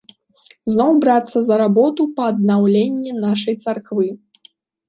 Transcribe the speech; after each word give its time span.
Зноў 0.75 0.91
брацца 1.03 1.43
за 1.51 1.55
работу 1.63 2.01
па 2.17 2.23
аднаўленні 2.31 3.11
нашай 3.27 3.55
царквы. 3.67 4.07